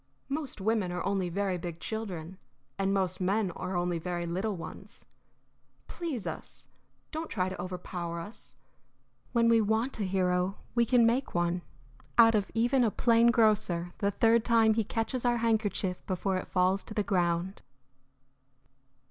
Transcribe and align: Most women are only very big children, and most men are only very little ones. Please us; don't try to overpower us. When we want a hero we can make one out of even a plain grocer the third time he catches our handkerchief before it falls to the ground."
Most 0.29 0.59
women 0.59 0.91
are 0.91 1.05
only 1.05 1.29
very 1.29 1.59
big 1.59 1.79
children, 1.79 2.39
and 2.79 2.91
most 2.91 3.21
men 3.21 3.51
are 3.51 3.75
only 3.77 3.99
very 3.99 4.25
little 4.25 4.55
ones. 4.55 5.05
Please 5.85 6.25
us; 6.25 6.67
don't 7.11 7.29
try 7.29 7.49
to 7.49 7.61
overpower 7.61 8.19
us. 8.19 8.55
When 9.31 9.47
we 9.47 9.61
want 9.61 9.99
a 9.99 10.03
hero 10.05 10.57
we 10.73 10.87
can 10.87 11.05
make 11.05 11.35
one 11.35 11.61
out 12.17 12.33
of 12.33 12.49
even 12.55 12.83
a 12.83 12.89
plain 12.89 13.27
grocer 13.29 13.93
the 13.99 14.09
third 14.09 14.43
time 14.43 14.73
he 14.73 14.83
catches 14.83 15.23
our 15.23 15.37
handkerchief 15.37 16.03
before 16.07 16.37
it 16.37 16.47
falls 16.47 16.81
to 16.85 16.95
the 16.95 17.03
ground." 17.03 17.61